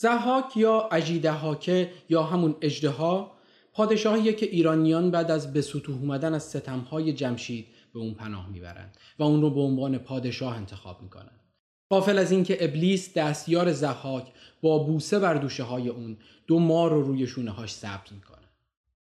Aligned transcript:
زحاک 0.00 0.56
یا 0.56 0.88
اجیدهاکه 0.92 1.90
یا 2.08 2.22
همون 2.22 2.54
اجدها 2.60 3.32
پادشاهیه 3.72 4.32
که 4.32 4.46
ایرانیان 4.46 5.10
بعد 5.10 5.30
از 5.30 5.52
به 5.52 5.62
سطوح 5.62 5.96
اومدن 5.96 6.34
از 6.34 6.42
ستمهای 6.42 7.12
جمشید 7.12 7.66
به 7.94 8.00
اون 8.00 8.14
پناه 8.14 8.48
می‌برند 8.48 8.96
و 9.18 9.22
اون 9.22 9.40
رو 9.40 9.50
به 9.50 9.60
عنوان 9.60 9.98
پادشاه 9.98 10.56
انتخاب 10.56 11.02
می‌کنن. 11.02 11.40
قافل 11.88 12.18
از 12.18 12.30
اینکه 12.30 12.64
ابلیس 12.64 13.14
دستیار 13.14 13.72
زحاک 13.72 14.32
با 14.62 14.78
بوسه 14.78 15.18
بر 15.18 15.34
دوشه 15.34 15.62
های 15.62 15.88
اون 15.88 16.16
دو 16.46 16.58
مار 16.58 16.90
رو 16.90 17.02
روی 17.02 17.26
شونه 17.26 17.50
هاش 17.50 17.72
ثبت 17.72 18.12
می‌کنه. 18.12 18.48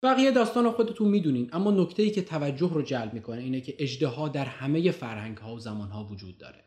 بقیه 0.03 0.30
داستان 0.30 0.71
خودتون 0.71 1.09
می‌دونین 1.09 1.51
اما 1.53 1.71
نکته 1.71 2.03
ای 2.03 2.11
که 2.11 2.23
توجه 2.23 2.71
رو 2.75 2.82
جلب 2.82 3.14
می‌کنه 3.14 3.43
اینه 3.43 3.61
که 3.61 3.75
اجدها 3.79 4.29
در 4.29 4.45
همه 4.45 4.91
فرهنگ 4.91 5.37
ها 5.37 5.55
و 5.55 5.61
زمان 5.61 5.89
ها 5.89 6.05
وجود 6.05 6.39
داره. 6.39 6.64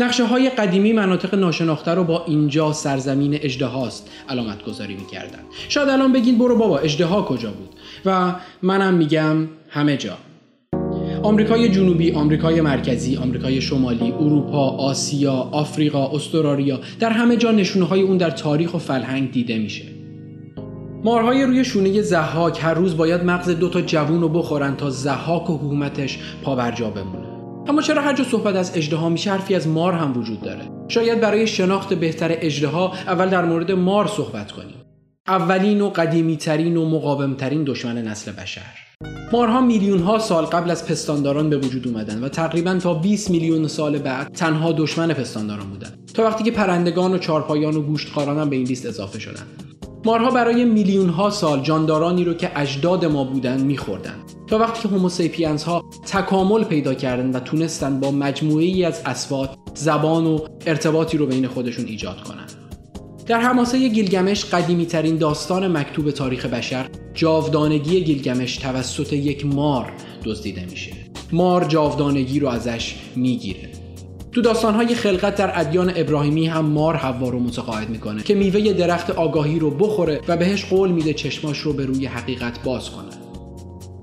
نقشه 0.00 0.24
های 0.24 0.50
قدیمی 0.50 0.92
مناطق 0.92 1.34
ناشناخته 1.34 1.90
رو 1.90 2.04
با 2.04 2.24
اینجا 2.24 2.72
سرزمین 2.72 3.34
اجده 3.34 3.66
هاست 3.66 4.10
علامت 4.28 4.64
گذاری 4.64 4.94
می‌کردن 4.94 5.38
شاید 5.68 5.88
الان 5.88 6.12
بگین 6.12 6.38
برو 6.38 6.56
بابا 6.56 6.78
اجده 6.78 7.06
ها 7.06 7.22
کجا 7.22 7.50
بود 7.50 7.68
و 8.04 8.34
منم 8.62 8.94
میگم 8.94 9.36
همه 9.68 9.96
جا 9.96 10.18
آمریکای 11.22 11.68
جنوبی، 11.68 12.12
آمریکای 12.12 12.60
مرکزی، 12.60 13.16
آمریکای 13.16 13.60
شمالی، 13.60 14.12
اروپا، 14.12 14.70
آسیا، 14.70 15.32
آفریقا، 15.32 16.10
استرالیا 16.10 16.80
در 17.00 17.10
همه 17.10 17.36
جا 17.36 17.50
نشونه 17.50 17.84
های 17.84 18.02
اون 18.02 18.16
در 18.16 18.30
تاریخ 18.30 18.74
و 18.74 18.78
فرهنگ 18.78 19.30
دیده 19.30 19.58
میشه. 19.58 19.84
مارهای 21.04 21.44
روی 21.44 21.64
شونه 21.64 22.02
زحاک 22.02 22.58
هر 22.62 22.74
روز 22.74 22.96
باید 22.96 23.24
مغز 23.24 23.50
دو 23.50 23.68
تا 23.68 23.80
جوون 23.80 24.20
رو 24.20 24.28
بخورن 24.28 24.76
تا 24.76 24.90
زحاک 24.90 25.50
و 25.50 25.56
حکومتش 25.56 26.18
پابرجا 26.42 26.90
بمونه. 26.90 27.25
اما 27.68 27.82
چرا 27.82 28.02
هر 28.02 28.12
جا 28.12 28.24
صحبت 28.24 28.56
از 28.56 28.76
اجدها 28.76 29.08
میشه 29.08 29.30
حرفی 29.30 29.54
از 29.54 29.68
مار 29.68 29.92
هم 29.92 30.18
وجود 30.18 30.40
داره؟ 30.40 30.70
شاید 30.88 31.20
برای 31.20 31.46
شناخت 31.46 31.94
بهتر 31.94 32.28
اجدها 32.30 32.92
اول 33.06 33.28
در 33.28 33.44
مورد 33.44 33.72
مار 33.72 34.06
صحبت 34.06 34.52
کنیم. 34.52 34.76
اولین 35.28 35.80
و 35.80 35.88
قدیمی 35.88 36.36
ترین 36.36 36.76
و 36.76 36.88
مقاوم 36.88 37.34
ترین 37.34 37.64
دشمن 37.64 37.98
نسل 37.98 38.32
بشر. 38.32 38.86
مارها 39.32 39.60
میلیون 39.60 39.98
ها 39.98 40.18
سال 40.18 40.44
قبل 40.44 40.70
از 40.70 40.86
پستانداران 40.86 41.50
به 41.50 41.56
وجود 41.56 41.88
اومدن 41.88 42.24
و 42.24 42.28
تقریبا 42.28 42.74
تا 42.74 42.94
20 42.94 43.30
میلیون 43.30 43.68
سال 43.68 43.98
بعد 43.98 44.32
تنها 44.32 44.72
دشمن 44.72 45.12
پستانداران 45.12 45.70
بودن. 45.70 45.90
تا 46.14 46.22
وقتی 46.22 46.44
که 46.44 46.50
پرندگان 46.50 47.12
و 47.12 47.18
چارپایان 47.18 47.76
و 47.76 47.82
گوشتخواران 47.82 48.38
هم 48.38 48.50
به 48.50 48.56
این 48.56 48.66
لیست 48.66 48.86
اضافه 48.86 49.18
شدن. 49.18 49.46
مارها 50.06 50.30
برای 50.30 50.64
میلیون 50.64 51.08
ها 51.08 51.30
سال 51.30 51.62
جاندارانی 51.62 52.24
رو 52.24 52.34
که 52.34 52.60
اجداد 52.60 53.04
ما 53.04 53.24
بودن 53.24 53.60
میخوردن. 53.60 54.14
تا 54.46 54.58
وقتی 54.58 54.82
که 54.82 54.88
هوموسیپینز 54.88 55.62
ها 55.62 55.84
تکامل 56.06 56.64
پیدا 56.64 56.94
کردن 56.94 57.30
و 57.30 57.40
تونستن 57.40 58.00
با 58.00 58.10
مجموعه 58.10 58.86
از 58.86 59.02
اسوات 59.06 59.54
زبان 59.74 60.26
و 60.26 60.38
ارتباطی 60.66 61.16
رو 61.16 61.26
بین 61.26 61.46
خودشون 61.46 61.84
ایجاد 61.84 62.20
کنن. 62.20 62.46
در 63.26 63.40
حماسه 63.40 63.88
گیلگمش 63.88 64.44
قدیمی 64.44 64.86
ترین 64.86 65.16
داستان 65.16 65.76
مکتوب 65.76 66.10
تاریخ 66.10 66.46
بشر 66.46 66.86
جاودانگی 67.14 68.04
گیلگمش 68.04 68.56
توسط 68.56 69.12
یک 69.12 69.46
مار 69.46 69.92
دزدیده 70.24 70.66
میشه. 70.70 70.92
مار 71.32 71.64
جاودانگی 71.64 72.40
رو 72.40 72.48
ازش 72.48 72.94
می‌گیره. 73.16 73.85
تو 74.36 74.42
داستانهای 74.42 74.94
خلقت 74.94 75.36
در 75.36 75.60
ادیان 75.60 75.92
ابراهیمی 75.96 76.46
هم 76.46 76.64
مار 76.64 76.96
حوا 76.96 77.28
رو 77.28 77.40
متقاعد 77.40 77.88
می‌کنه 77.88 78.22
که 78.22 78.34
میوه 78.34 78.72
درخت 78.72 79.10
آگاهی 79.10 79.58
رو 79.58 79.70
بخوره 79.70 80.20
و 80.28 80.36
بهش 80.36 80.64
قول 80.64 80.90
میده 80.90 81.14
چشماش 81.14 81.58
رو 81.58 81.72
به 81.72 81.86
روی 81.86 82.06
حقیقت 82.06 82.62
باز 82.62 82.90
کنه. 82.90 83.08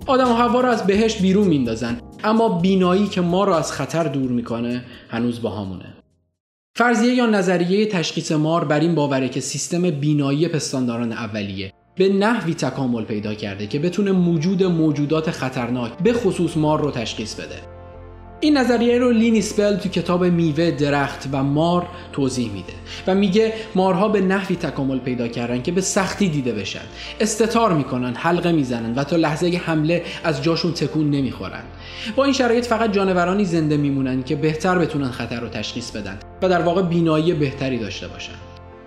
آدم 0.07 0.31
و 0.31 0.33
حوا 0.33 0.61
رو 0.61 0.69
از 0.69 0.87
بهشت 0.87 1.21
بیرون 1.21 1.47
میندازن 1.47 1.99
اما 2.23 2.59
بینایی 2.59 3.07
که 3.07 3.21
ما 3.21 3.43
رو 3.43 3.53
از 3.53 3.71
خطر 3.71 4.03
دور 4.03 4.31
می‌کنه 4.31 4.85
هنوز 5.09 5.41
با 5.41 5.49
همونه. 5.49 5.93
فرضیه 6.75 7.13
یا 7.13 7.25
نظریه 7.25 7.85
تشخیص 7.85 8.31
مار 8.31 8.63
بر 8.63 8.79
این 8.79 8.95
باوره 8.95 9.29
که 9.29 9.39
سیستم 9.39 9.89
بینایی 9.89 10.47
پستانداران 10.47 11.11
اولیه 11.11 11.73
به 11.95 12.09
نحوی 12.09 12.53
تکامل 12.53 13.03
پیدا 13.03 13.33
کرده 13.33 13.67
که 13.67 13.79
بتونه 13.79 14.11
موجود 14.11 14.63
موجودات 14.63 15.31
خطرناک 15.31 15.97
به 16.03 16.13
خصوص 16.13 16.57
مار 16.57 16.81
رو 16.81 16.91
تشخیص 16.91 17.35
بده. 17.35 17.72
این 18.43 18.57
نظریه 18.57 18.97
رو 18.97 19.11
لینی 19.11 19.41
سپل 19.41 19.75
تو 19.75 19.89
کتاب 19.89 20.25
میوه 20.25 20.71
درخت 20.71 21.29
و 21.31 21.43
مار 21.43 21.87
توضیح 22.11 22.51
میده 22.51 22.73
و 23.07 23.15
میگه 23.15 23.53
مارها 23.75 24.07
به 24.07 24.21
نحوی 24.21 24.55
تکامل 24.55 24.99
پیدا 24.99 25.27
کردن 25.27 25.61
که 25.61 25.71
به 25.71 25.81
سختی 25.81 26.29
دیده 26.29 26.53
بشن. 26.53 26.81
استتار 27.19 27.73
می‌کنن 27.73 28.13
حلقه 28.15 28.51
می‌زنن 28.51 28.95
و 28.95 29.03
تا 29.03 29.15
لحظه 29.15 29.61
حمله 29.65 30.03
از 30.23 30.43
جاشون 30.43 30.71
تکون 30.71 31.09
نمی‌خورن. 31.09 31.63
با 32.15 32.23
این 32.23 32.33
شرایط 32.33 32.65
فقط 32.65 32.91
جانورانی 32.91 33.45
زنده 33.45 33.77
میمونن 33.77 34.23
که 34.23 34.35
بهتر 34.35 34.77
بتونن 34.77 35.11
خطر 35.11 35.39
رو 35.39 35.49
تشخیص 35.49 35.91
بدن 35.91 36.19
و 36.41 36.49
در 36.49 36.61
واقع 36.61 36.81
بینایی 36.81 37.33
بهتری 37.33 37.79
داشته 37.79 38.07
باشن. 38.07 38.35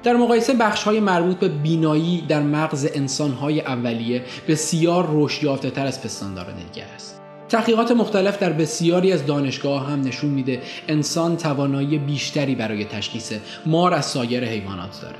در 0.02 0.16
مقایسه 0.16 0.54
بخش 0.54 0.82
های 0.82 1.00
مربوط 1.00 1.36
به 1.36 1.48
بینایی 1.48 2.24
در 2.28 2.42
مغز 2.42 2.88
انسان 2.94 3.32
های 3.32 3.60
اولیه 3.60 4.22
بسیار 4.48 5.08
رشد 5.12 5.44
یافته 5.44 5.70
تر 5.70 5.86
از 5.86 6.02
پستانداران 6.02 6.54
دیگه 6.72 6.86
است. 6.94 7.15
تحقیقات 7.48 7.90
مختلف 7.90 8.38
در 8.38 8.52
بسیاری 8.52 9.12
از 9.12 9.26
دانشگاه 9.26 9.86
هم 9.90 10.00
نشون 10.00 10.30
میده 10.30 10.62
انسان 10.88 11.36
توانایی 11.36 11.98
بیشتری 11.98 12.54
برای 12.54 12.84
تشخیص 12.84 13.32
مار 13.66 13.94
از 13.94 14.04
سایر 14.04 14.44
حیوانات 14.44 15.00
داره. 15.02 15.16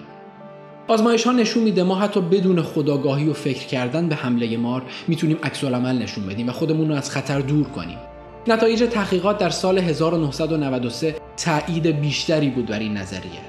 آزمایش 0.89 1.25
ها 1.25 1.33
نشون 1.33 1.63
میده 1.63 1.83
ما 1.83 1.95
حتی 1.95 2.21
بدون 2.21 2.63
خداگاهی 2.63 3.29
و 3.29 3.33
فکر 3.33 3.67
کردن 3.67 4.09
به 4.09 4.15
حمله 4.15 4.57
مار 4.57 4.83
می‌تونیم 5.09 5.39
عکس 5.43 5.65
عمل 5.65 5.99
نشون 5.99 6.27
بدیم 6.27 6.49
و 6.49 6.53
خودمون 6.53 6.89
رو 6.89 6.95
از 6.95 7.11
خطر 7.11 7.41
دور 7.41 7.69
کنیم. 7.69 7.99
نتایج 8.47 8.83
تحقیقات 8.91 9.39
در 9.39 9.51
سال 9.51 9.79
1993 9.79 11.17
تایید 11.37 11.87
بیشتری 11.87 12.49
بود 12.49 12.67
بر 12.67 12.79
این 12.79 12.97
نظریه. 12.97 13.41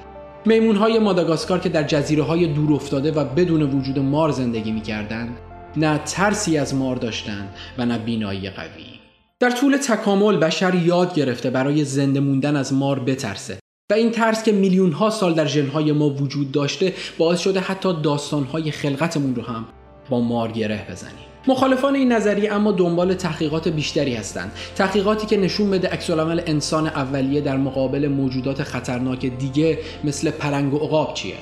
میمون 0.46 0.76
های 0.76 0.98
ماداگاسکار 0.98 1.58
که 1.58 1.68
در 1.68 1.82
جزیره 1.82 2.22
های 2.22 2.46
دور 2.46 2.72
افتاده 2.72 3.12
و 3.12 3.24
بدون 3.24 3.62
وجود 3.62 3.98
مار 3.98 4.30
زندگی 4.30 4.72
می‌کردند 4.72 5.38
نه 5.78 5.98
ترسی 5.98 6.58
از 6.58 6.74
مار 6.74 6.96
داشتن 6.96 7.48
و 7.78 7.86
نه 7.86 7.98
بینایی 7.98 8.50
قوی. 8.50 8.84
در 9.40 9.50
طول 9.50 9.76
تکامل 9.76 10.36
بشر 10.36 10.74
یاد 10.74 11.14
گرفته 11.14 11.50
برای 11.50 11.84
زنده 11.84 12.20
موندن 12.20 12.56
از 12.56 12.72
مار 12.72 13.00
بترسه 13.00 13.58
و 13.90 13.94
این 13.94 14.10
ترس 14.10 14.42
که 14.42 14.52
میلیون 14.52 14.92
ها 14.92 15.10
سال 15.10 15.34
در 15.34 15.46
ژنهای 15.46 15.92
ما 15.92 16.10
وجود 16.10 16.52
داشته 16.52 16.94
باعث 17.18 17.40
شده 17.40 17.60
حتی 17.60 18.02
داستانهای 18.02 18.70
خلقتمون 18.70 19.34
رو 19.34 19.42
هم 19.42 19.66
با 20.10 20.20
مار 20.20 20.52
گره 20.52 20.86
بزنیم. 20.90 21.24
مخالفان 21.48 21.94
این 21.94 22.12
نظریه 22.12 22.52
اما 22.52 22.72
دنبال 22.72 23.14
تحقیقات 23.14 23.68
بیشتری 23.68 24.14
هستند. 24.14 24.52
تحقیقاتی 24.76 25.26
که 25.26 25.36
نشون 25.36 25.70
بده 25.70 25.88
عکسالعمل 25.88 26.42
انسان 26.46 26.86
اولیه 26.86 27.40
در 27.40 27.56
مقابل 27.56 28.08
موجودات 28.08 28.62
خطرناک 28.62 29.26
دیگه 29.26 29.78
مثل 30.04 30.30
پرنگ 30.30 30.74
و 30.74 30.78
عقاب 30.78 31.14
چیه؟ 31.14 31.34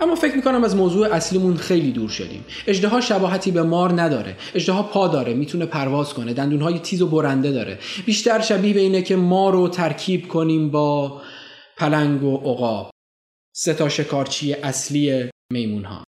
اما 0.00 0.14
فکر 0.14 0.36
می‌کنم 0.36 0.64
از 0.64 0.76
موضوع 0.76 1.14
اصلیمون 1.14 1.56
خیلی 1.56 1.92
دور 1.92 2.08
شدیم. 2.08 2.44
اجدها 2.66 3.00
شباهتی 3.00 3.50
به 3.50 3.62
مار 3.62 4.02
نداره. 4.02 4.36
اجدها 4.54 4.82
پا 4.82 5.08
داره 5.08 5.34
می‌تونه 5.34 5.66
پرواز 5.66 6.14
کنه. 6.14 6.34
دندونهای 6.34 6.78
تیز 6.78 7.02
و 7.02 7.06
برنده 7.06 7.52
داره. 7.52 7.78
بیشتر 8.06 8.40
شبیه 8.40 8.74
به 8.74 8.80
اینه 8.80 9.02
که 9.02 9.16
ما 9.16 9.50
رو 9.50 9.68
ترکیب 9.68 10.28
کنیم 10.28 10.70
با 10.70 11.22
پلنگ 11.76 12.22
و 12.22 12.36
عقاب. 12.36 12.90
سه 13.56 13.74
تا 13.74 13.88
شکارچی 13.88 14.52
اصلی 14.52 15.30
میمون 15.52 15.84
ها 15.84 16.04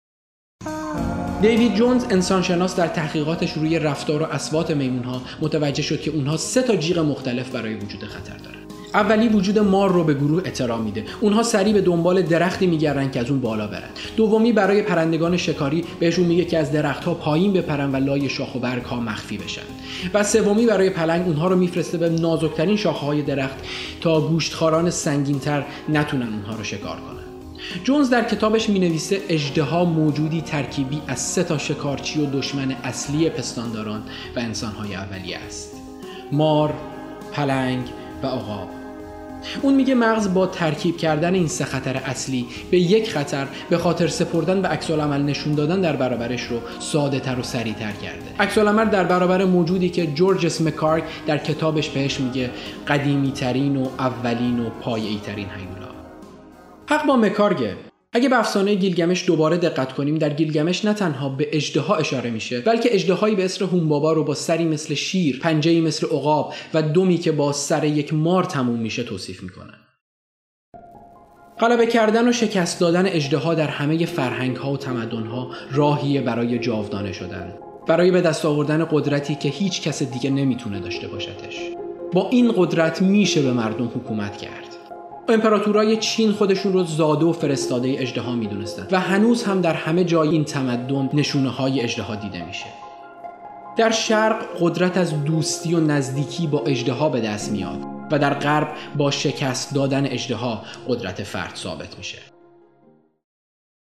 دیوید 1.43 1.75
جونز 1.75 2.05
انسانشناس 2.11 2.77
در 2.77 2.89
تحقیقاتش 2.89 3.53
روی 3.53 3.79
رفتار 3.79 4.23
و 4.23 4.25
اسوات 4.25 4.71
میمون 4.71 5.05
ها 5.05 5.23
متوجه 5.41 5.83
شد 5.83 6.01
که 6.01 6.11
اونها 6.11 6.37
سه 6.37 6.63
تا 6.63 6.77
جیغ 6.77 6.99
مختلف 6.99 7.51
برای 7.51 7.75
وجود 7.75 8.05
خطر 8.05 8.37
دارن. 8.37 8.62
اولی 8.95 9.29
وجود 9.29 9.59
مار 9.59 9.93
رو 9.93 10.05
به 10.05 10.15
گروه 10.15 10.43
احترام 10.45 10.83
میده. 10.83 11.05
اونها 11.21 11.43
سریع 11.43 11.73
به 11.73 11.81
دنبال 11.81 12.23
درختی 12.23 12.67
میگردن 12.67 13.11
که 13.11 13.21
از 13.21 13.31
اون 13.31 13.41
بالا 13.41 13.67
برن. 13.67 13.89
دومی 14.17 14.53
برای 14.53 14.83
پرندگان 14.83 15.37
شکاری 15.37 15.85
بهشون 16.01 16.25
میگه 16.25 16.45
که 16.45 16.59
از 16.59 16.73
درختها 16.73 17.15
پایین 17.15 17.53
بپرن 17.53 17.93
و 17.93 17.97
لای 17.97 18.29
شاخ 18.29 18.55
و 18.55 18.59
برگ 18.59 18.83
ها 18.83 19.01
مخفی 19.01 19.39
بشن. 19.39 19.63
و 20.15 20.25
سومی 20.25 20.67
برای 20.67 20.91
پلنگ 20.91 21.27
اونها 21.27 21.49
رو 21.49 21.57
میفرسته 21.57 21.99
به 21.99 22.09
نازکترین 22.09 22.77
شاخه 22.77 23.07
های 23.07 23.23
درخت 23.23 23.57
تا 24.01 24.21
گوشتخواران 24.21 24.91
سنگینتر 24.91 25.65
نتونن 25.89 26.29
اونها 26.33 26.55
رو 26.55 26.65
شکار 26.65 26.97
کنن. 26.97 27.23
جونز 27.85 28.11
در 28.11 28.25
کتابش 28.25 28.71
می 28.71 28.79
نویسه 28.79 29.21
اجدها 29.29 29.85
موجودی 29.85 30.41
ترکیبی 30.41 31.03
از 31.07 31.21
سه 31.21 31.45
تا 31.45 31.59
شکارچی 31.59 32.21
و 32.21 32.27
دشمن 32.27 32.77
اصلی 32.85 33.31
پستانداران 33.31 34.03
و 34.37 34.41
انسانهای 34.41 34.95
اولیه 34.95 35.39
است. 35.39 35.73
مار، 36.33 36.75
پلنگ 37.33 37.85
و 38.23 38.27
عقاب. 38.27 38.82
اون 39.63 39.75
میگه 39.75 39.95
مغز 39.95 40.35
با 40.35 40.47
ترکیب 40.47 40.97
کردن 40.97 41.35
این 41.35 41.49
سه 41.49 41.65
خطر 41.65 41.97
اصلی 41.97 42.47
به 42.71 42.79
یک 42.79 43.11
خطر 43.11 43.47
به 43.71 43.79
خاطر 43.79 44.07
سپردن 44.07 44.63
به 44.63 44.69
عکس 44.69 44.91
عمل 44.91 45.23
نشون 45.23 45.55
دادن 45.55 45.81
در 45.81 45.97
برابرش 45.97 46.43
رو 46.43 46.61
ساده 46.81 47.21
تر 47.21 47.39
و 47.39 47.43
سریع 47.43 47.75
تر 47.75 47.93
کرده. 47.93 48.35
عکس 48.41 48.59
عمل 48.59 48.85
در 48.85 49.05
برابر 49.05 49.45
موجودی 49.45 49.89
که 49.89 50.07
جورج 50.07 50.47
اسمکارک 50.47 51.05
در 51.27 51.39
کتابش 51.39 51.89
بهش 51.89 52.21
میگه 52.21 52.51
قدیمی 52.89 53.33
ترین 53.33 53.77
و 53.77 53.89
اولین 53.99 54.61
و 54.61 54.71
پایه‌ای 54.71 55.19
ترین 55.27 55.47
هیولا. 55.57 55.93
حق 56.87 57.07
با 57.07 57.17
مکارگه. 57.17 57.92
اگه 58.15 58.29
به 58.29 58.39
افسانه 58.39 58.75
گیلگمش 58.75 59.27
دوباره 59.27 59.57
دقت 59.57 59.93
کنیم 59.93 60.19
در 60.19 60.33
گیلگمش 60.33 60.85
نه 60.85 60.95
تنها 60.95 61.29
به 61.29 61.49
اجدها 61.53 61.97
اشاره 61.97 62.31
میشه 62.31 62.61
بلکه 62.61 62.95
اجدهایی 62.95 63.35
به 63.35 63.45
اسم 63.45 63.65
هومبابا 63.65 64.13
رو 64.13 64.25
با 64.25 64.35
سری 64.35 64.65
مثل 64.65 64.95
شیر 64.95 65.39
پنجه‌ای 65.39 65.81
مثل 65.81 66.07
عقاب 66.07 66.55
و 66.75 66.83
دومی 66.83 67.19
که 67.19 67.33
با 67.33 67.53
سر 67.53 67.85
یک 67.85 68.15
مار 68.15 68.45
تموم 68.45 68.79
میشه 68.79 69.03
توصیف 69.03 69.43
می‌کنن. 69.43 69.79
غلبه 71.61 71.87
کردن 71.87 72.29
و 72.29 72.33
شکست 72.33 72.81
دادن 72.81 73.07
اجدها 73.07 73.55
در 73.55 73.69
همه 73.69 74.07
فرهنگ 74.07 74.57
ها 74.57 74.73
و 74.73 74.77
تمدن 74.77 75.27
ها 75.27 75.51
راهیه 75.73 76.21
برای 76.21 76.59
جاودانه 76.59 77.13
شدن. 77.13 77.55
برای 77.87 78.11
به 78.11 78.21
دست 78.21 78.45
آوردن 78.45 78.85
قدرتی 78.91 79.35
که 79.35 79.49
هیچ 79.49 79.83
کس 79.83 80.03
دیگه 80.03 80.31
نمی‌تونه 80.31 80.81
داشته 80.81 81.09
باشدش 81.09 81.59
با 82.13 82.29
این 82.31 82.53
قدرت 82.57 83.03
میشه 83.03 83.43
به 83.43 83.53
مردم 83.53 83.87
حکومت 83.87 84.37
کرد. 84.37 84.72
امپراتورای 85.29 85.97
چین 85.97 86.33
خودشون 86.33 86.73
رو 86.73 86.85
زاده 86.85 87.25
و 87.25 87.33
فرستاده 87.33 87.95
اجدها 87.99 88.35
می‌دونستن 88.35 88.87
و 88.91 89.01
هنوز 89.01 89.45
هم 89.45 89.61
در 89.61 89.75
همه 89.75 90.05
جای 90.05 90.29
این 90.29 90.45
تمدن 90.45 91.11
نشونه 91.13 91.49
های 91.51 91.81
اجدها 91.81 92.15
دیده 92.15 92.47
میشه. 92.47 92.67
در 93.77 93.91
شرق 93.91 94.47
قدرت 94.61 94.97
از 94.97 95.25
دوستی 95.25 95.75
و 95.75 95.81
نزدیکی 95.81 96.47
با 96.47 96.61
اجدها 96.61 97.09
به 97.09 97.21
دست 97.21 97.53
میاد 97.53 97.79
و 98.11 98.19
در 98.19 98.35
غرب 98.35 98.69
با 98.97 99.11
شکست 99.11 99.75
دادن 99.75 100.07
اجدها 100.07 100.63
قدرت 100.89 101.23
فرد 101.23 101.57
ثابت 101.57 101.99
میشه. 101.99 102.19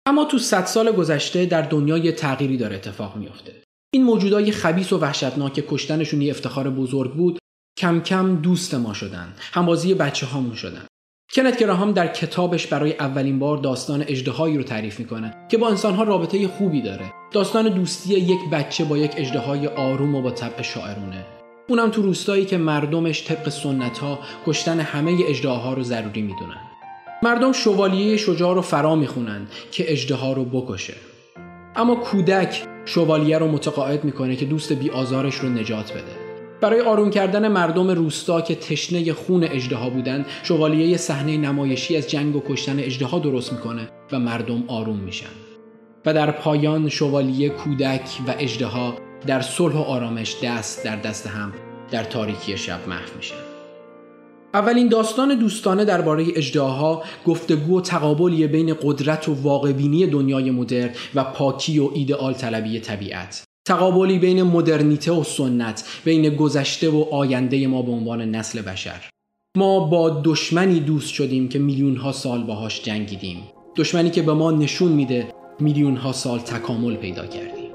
اما 0.07 0.25
تو 0.25 0.39
صد 0.39 0.65
سال 0.65 0.93
گذشته 0.93 1.47
در 1.47 1.63
دنیا 1.63 1.99
یه 1.99 2.13
تغییری 2.13 2.57
داره 2.57 2.77
اتفاق 2.77 3.17
میافته. 3.17 3.63
این 3.95 4.05
موجودای 4.05 4.53
خبیس 4.53 4.93
و 4.93 4.99
وحشتناک 4.99 5.53
که 5.53 5.65
کشتنشون 5.69 6.23
یه 6.23 6.31
افتخار 6.31 6.71
بزرگ 6.71 7.15
بود. 7.15 7.39
کم 7.79 8.01
کم 8.01 8.37
دوست 8.37 8.75
ما 8.75 8.95
شدن. 8.95 9.35
همبازی 9.39 9.95
بچه 9.95 10.27
هامون 10.27 10.55
شدن. 10.55 10.87
کنت 11.33 11.59
گراهام 11.59 11.93
در 11.93 12.07
کتابش 12.07 12.67
برای 12.67 12.93
اولین 12.93 13.39
بار 13.39 13.59
داستان 13.59 14.05
اجدهایی 14.09 14.57
رو 14.57 14.63
تعریف 14.63 15.01
می‌کنه 15.01 15.35
که 15.49 15.59
با 15.59 15.69
انسانها 15.69 16.03
رابطه 16.03 16.49
خوبی 16.49 16.83
داره. 16.83 17.13
داستان 17.33 17.69
دوستی 17.69 18.15
یک 18.15 18.39
بچه 18.53 18.85
با 18.85 18.99
یک 18.99 19.13
اجدهای 19.17 19.67
آروم 19.67 20.15
و 20.15 20.23
با 20.23 20.31
طبع 20.31 20.63
شاعرونه 20.63 21.25
اونم 21.69 21.91
تو 21.91 22.03
روستایی 22.03 22.45
که 22.45 22.57
مردمش 22.57 23.25
طبق 23.25 23.49
سنت 23.49 23.99
ها 23.99 24.19
کشتن 24.47 24.81
همه 24.81 25.17
اجدهاها 25.29 25.75
رو 25.75 25.83
ضروری 25.83 26.23
می‌دونن. 26.23 26.61
مردم 27.23 27.53
شوالیه 27.53 28.17
شجاع 28.17 28.55
رو 28.55 28.63
فرا 28.63 28.95
می‌خونن 28.95 29.47
که 29.73 29.93
اجدها 29.93 30.33
رو 30.33 30.45
بکشه. 30.45 30.95
اما 31.77 31.95
کودک 31.95 32.65
شوالیه 32.85 33.39
رو 33.39 33.49
متقاعد 33.49 34.05
می‌کنه 34.05 34.37
که 34.37 34.45
دوست 34.45 34.73
بی 34.73 34.91
آزارش 34.91 35.35
رو 35.35 35.49
نجات 35.49 35.93
بده. 35.93 36.16
برای 36.61 36.81
آروم 36.81 37.11
کردن 37.11 37.49
مردم 37.49 37.91
روستا 37.91 38.41
که 38.41 38.55
تشنه 38.55 39.13
خون 39.13 39.45
اجدها 39.45 39.91
بودند 39.91 40.27
شوالیه 40.43 40.97
صحنه 40.97 41.37
نمایشی 41.37 41.97
از 41.97 42.11
جنگ 42.11 42.37
و 42.37 42.43
کشتن 42.49 42.79
اجدها 42.79 43.19
درست 43.19 43.53
می‌کنه 43.53 43.89
و 44.13 44.19
مردم 44.19 44.65
آروم 44.69 44.97
میشن. 44.97 45.27
و 46.07 46.15
در 46.15 46.31
پایان 46.31 46.89
شوالیه 46.89 47.49
کودک 47.49 48.19
و 48.27 48.35
اجدها 48.39 48.95
در 49.27 49.41
صلح 49.41 49.75
و 49.75 49.79
آرامش 49.79 50.37
دست 50.43 50.85
در 50.85 50.97
دست 50.97 51.27
هم 51.27 51.53
در 51.91 52.05
تاریکی 52.05 52.57
شب 52.57 52.89
محو 52.89 53.17
میشن. 53.17 53.35
اولین 54.55 54.89
داستان 54.89 55.39
دوستانه 55.39 55.85
درباره 55.85 56.25
اجدهاها 56.37 57.03
گفتگو 57.27 57.79
و 57.79 57.81
تقابلی 57.81 58.47
بین 58.47 58.77
قدرت 58.83 59.29
و 59.29 59.35
واقعبینی 59.35 60.07
دنیای 60.07 60.51
مدرن 60.51 60.91
و 61.15 61.25
پاکی 61.25 61.79
و 61.79 61.91
ایدئال 61.95 62.33
طلبی 62.33 62.81
طبیعت. 62.81 63.46
تقابلی 63.67 64.19
بین 64.19 64.43
مدرنیته 64.43 65.13
و 65.13 65.25
سنت 65.25 65.85
بین 66.05 66.29
گذشته 66.37 66.91
و 66.91 67.05
آینده 67.11 67.67
ما 67.67 67.83
به 67.83 67.93
عنوان 67.93 68.23
نسل 68.23 68.63
بشر. 68.63 69.05
ما 69.57 69.81
با 69.81 70.23
دشمنی 70.25 70.81
دوست 70.81 71.09
شدیم 71.09 71.49
که 71.49 71.59
میلیون 71.59 71.97
ها 71.97 72.13
سال 72.13 72.43
باهاش 72.43 72.83
جنگیدیم. 72.83 73.37
دشمنی 73.77 74.11
که 74.11 74.23
به 74.23 74.33
ما 74.33 74.51
نشون 74.51 74.93
میده 74.93 75.29
میلیون 75.61 75.97
ها 75.97 76.13
سال 76.13 76.39
تکامل 76.39 76.97
پیدا 76.97 77.27
کردیم. 77.27 77.71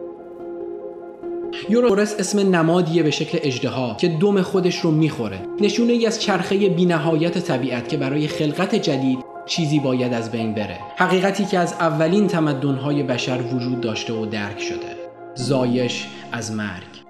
یوروس 1.70 2.16
اسم 2.20 2.56
نمادیه 2.56 3.04
به 3.04 3.12
شکل 3.12 3.38
اجدها 3.42 3.98
که 4.00 4.08
دم 4.08 4.42
خودش 4.42 4.80
رو 4.80 4.92
می‌خوره. 4.92 5.40
نشونه 5.62 5.94
ای 5.94 6.06
از 6.06 6.22
چرخه 6.22 6.70
بینهایت 6.70 7.38
طبیعت 7.38 7.90
که 7.90 7.98
برای 7.98 8.28
خلقت 8.28 8.76
جدید 8.76 9.20
چیزی 9.46 9.80
باید 9.80 10.14
از 10.14 10.32
بین 10.32 10.54
بره. 10.54 10.80
حقیقتی 10.98 11.46
که 11.46 11.60
از 11.60 11.74
اولین 11.74 12.28
تمدنهای 12.28 13.04
بشر 13.04 13.42
وجود 13.54 13.82
داشته 13.82 14.14
و 14.14 14.26
درک 14.26 14.62
شده. 14.62 15.01
زایش 15.36 16.08
از 16.32 16.52
مرگ. 16.52 17.02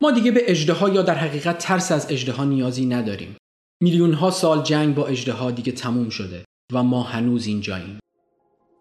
ما 0.00 0.10
دیگه 0.10 0.30
به 0.30 0.50
اجدها 0.50 0.88
یا 0.88 1.02
در 1.02 1.14
حقیقت 1.14 1.58
ترس 1.58 1.92
از 1.92 2.06
اجدها 2.10 2.44
نیازی 2.44 2.86
نداریم. 2.86 3.36
میلیون 3.82 4.12
ها 4.12 4.30
سال 4.30 4.62
جنگ 4.62 4.94
با 4.94 5.06
اجدها 5.06 5.50
دیگه 5.50 5.72
تموم 5.72 6.08
شده 6.08 6.44
و 6.72 6.82
ما 6.82 7.02
هنوز 7.02 7.46
اینجاییم. 7.46 7.98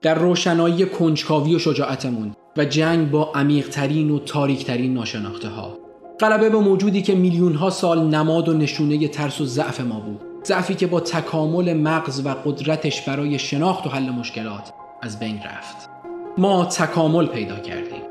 در 0.02 0.14
روشنایی 0.14 0.86
کنجکاوی 0.86 1.56
و 1.56 1.60
شجاعتمون 1.60 2.36
و 2.58 2.66
جنگ 2.66 3.12
با 3.12 3.31
عمیقترین 3.36 4.12
و 4.12 4.20
تاریکترین 4.20 4.94
ناشناخته 4.94 5.50
ها 5.50 5.78
غلبه 6.19 6.50
به 6.50 6.58
موجودی 6.58 7.02
که 7.02 7.16
میلیون 7.16 7.56
ها 7.56 7.69
سال 7.69 8.08
نماد 8.08 8.50
و 8.50 8.54
نشونه 8.54 9.08
ترس 9.08 9.42
و 9.42 9.46
ضعف 9.46 9.81
ما 9.81 10.00
بود. 10.00 10.22
ضعفی 10.46 10.76
که 10.76 10.88
با 10.88 11.00
تکامل 11.00 11.74
مغز 11.74 12.26
و 12.26 12.30
قدرتش 12.30 13.02
برای 13.02 13.40
شناخت 13.40 13.88
و 13.88 13.90
حل 13.90 14.10
مشکلات 14.10 14.74
از 15.02 15.19
بین 15.19 15.40
رفت. 15.44 15.90
ما 16.38 16.66
تکامل 16.66 17.26
پیدا 17.26 17.60
کردیم. 17.60 18.03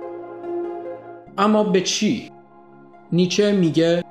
اما 1.39 1.65
به 1.65 1.81
چی؟ 1.81 2.31
نیچه 3.13 3.53
میگه 3.53 4.05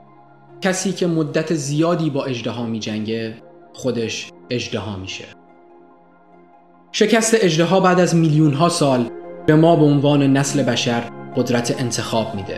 کسی 0.62 0.91
که 0.91 1.07
مدت 1.07 1.53
زیادی 1.53 2.09
با 2.09 2.25
اجدها 2.25 2.65
میجنگه 2.65 3.33
خودش 3.73 4.29
اجدها 4.50 4.95
میشه. 4.97 5.25
شکست 6.91 7.35
اجدها 7.39 7.79
بعد 7.79 8.00
از 8.00 8.15
میلیون 8.15 8.53
ها 8.53 8.69
سال 8.69 9.09
به 9.45 9.56
ما 9.56 9.75
به 9.75 9.85
عنوان 9.85 10.38
نسل 10.38 10.63
بشر 10.63 11.01
قدرت 11.35 11.81
انتخاب 11.81 12.35
میده. 12.35 12.57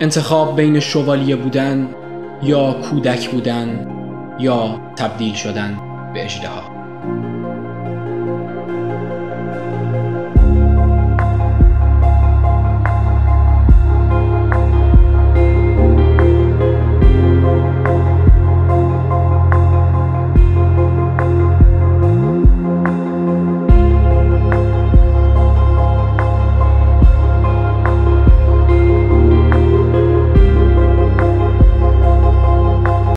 انتخاب 0.00 0.56
بین 0.56 0.80
شوالیه 0.80 1.36
بودن 1.36 1.94
یا 2.42 2.72
کودک 2.72 3.30
بودن 3.30 3.90
یا 4.38 4.80
تبدیل 4.96 5.34
شدن 5.34 5.78
به 6.14 6.24
اجدها 6.24 6.73